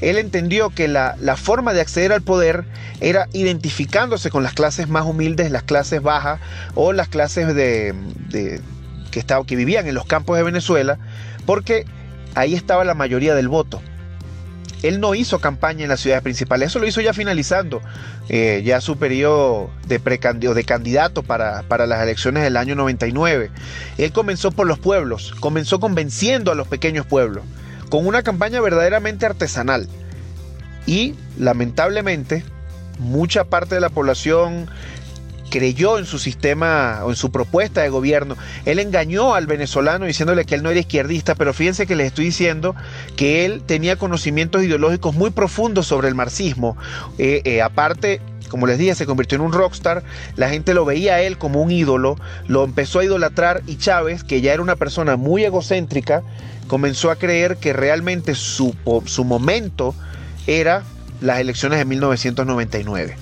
[0.00, 2.64] Él entendió que la, forma de acceder al poder
[3.00, 6.40] era identificándose con las clases más humildes, las clases bajas
[6.74, 7.94] o las clases de,
[9.10, 10.98] que, estaba, que vivían en los campos de Venezuela,
[11.46, 11.84] porque
[12.38, 13.82] ahí estaba la mayoría del voto.
[14.82, 17.82] Él no hizo campaña en las ciudades principales, eso lo hizo ya finalizando
[18.28, 23.50] eh, ya su periodo de, de candidato para, para, las elecciones del año 99.
[23.98, 27.42] Él comenzó por los pueblos, comenzó convenciendo a los pequeños pueblos,
[27.88, 29.88] con una campaña verdaderamente artesanal.
[30.86, 32.44] Y lamentablemente,
[33.00, 34.68] mucha parte de la población
[35.50, 38.36] creyó en su sistema o en su propuesta de gobierno.
[38.64, 42.26] Él engañó al venezolano diciéndole que él no era izquierdista, pero fíjense que les estoy
[42.26, 42.74] diciendo
[43.16, 46.76] que él tenía conocimientos ideológicos muy profundos sobre el marxismo.
[47.18, 50.02] Eh, eh, aparte, como les dije, se convirtió en un rockstar,
[50.36, 54.24] la gente lo veía a él como un ídolo, lo empezó a idolatrar y Chávez,
[54.24, 56.22] que ya era una persona muy egocéntrica,
[56.66, 58.74] comenzó a creer que realmente su,
[59.06, 59.94] su momento
[60.46, 60.82] era
[61.20, 63.16] las elecciones de 1999.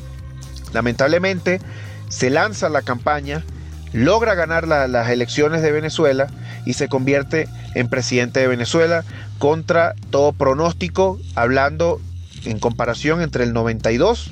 [0.72, 1.60] Lamentablemente,
[2.08, 3.44] se lanza la campaña,
[3.92, 6.28] logra ganar las elecciones de Venezuela
[6.64, 9.04] y se convierte en presidente de Venezuela
[9.38, 12.00] contra todo pronóstico, hablando
[12.44, 14.30] en comparación entre el 92,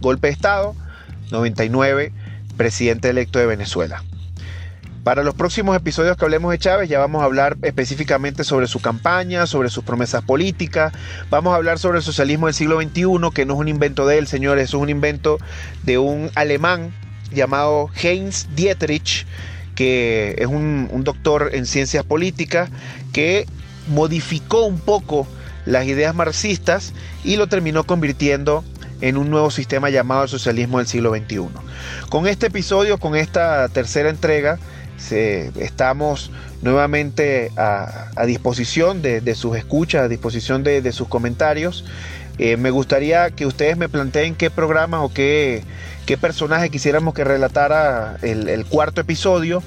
[0.00, 0.74] golpe de Estado,
[1.30, 2.12] 99,
[2.56, 4.02] presidente electo de Venezuela.
[5.04, 8.80] Para los próximos episodios que hablemos de Chávez ya vamos a hablar específicamente sobre su
[8.80, 10.92] campaña, sobre sus promesas políticas,
[11.28, 14.18] vamos a hablar sobre el socialismo del siglo XXI, que no es un invento de
[14.18, 15.38] él, señores, es un invento
[15.82, 16.94] de un alemán
[17.32, 19.26] llamado Heinz Dietrich,
[19.74, 22.70] que es un, doctor en ciencias políticas,
[23.12, 23.46] que
[23.88, 25.26] modificó un poco
[25.66, 26.92] las ideas marxistas
[27.24, 28.62] y lo terminó convirtiendo
[29.00, 31.48] en un nuevo sistema llamado el socialismo del siglo XXI.
[32.08, 34.60] Con este episodio, con esta tercera entrega,
[35.10, 36.30] estamos
[36.62, 41.84] nuevamente a, disposición de, sus escuchas, a disposición de, sus comentarios.
[42.38, 45.64] Eh, me gustaría que ustedes me planteen qué programas o qué,
[46.20, 49.62] personaje quisiéramos que relatara el, cuarto episodio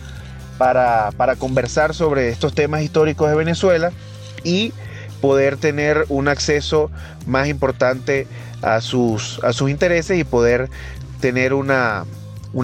[0.57, 3.91] para, conversar sobre estos temas históricos de Venezuela
[4.43, 4.73] y
[5.21, 6.91] poder tener un acceso
[7.25, 8.27] más importante
[8.61, 10.69] a sus, intereses y poder
[11.19, 12.05] tener una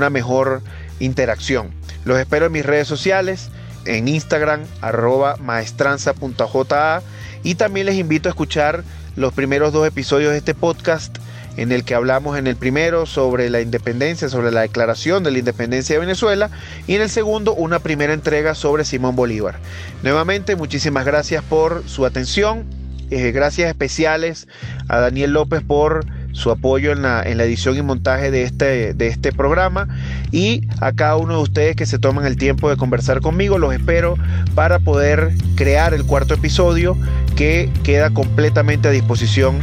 [0.10, 0.62] mejor
[1.00, 1.81] interacción.
[2.06, 3.50] Los espero en mis redes sociales,
[3.86, 7.02] en Instagram, arroba maestranza.ja
[7.44, 8.84] y también les invito a escuchar
[9.16, 11.18] los primeros dos episodios de este podcast
[11.58, 15.40] en el que hablamos en el primero sobre la independencia, sobre la declaración de la
[15.40, 16.50] independencia de Venezuela
[16.88, 19.60] y en el segundo una primera entrega sobre Simón Bolívar.
[20.04, 22.66] Nuevamente, muchísimas gracias por su atención.
[23.10, 24.48] Eh, gracias especiales
[24.88, 29.32] a Daniel López por su apoyo en la, edición y montaje de este, de este
[29.32, 29.88] programa
[30.32, 33.58] y a cada uno de ustedes que se toman el tiempo de conversar conmigo.
[33.58, 34.16] Los espero
[34.56, 36.98] para poder crear el cuarto episodio
[37.36, 39.60] que queda completamente a disposición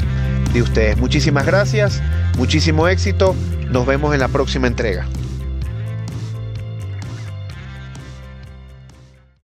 [0.52, 0.98] de ustedes.
[0.98, 2.02] Muchísimas gracias,
[2.36, 3.34] muchísimo éxito.
[3.70, 5.06] Nos vemos en la próxima entrega.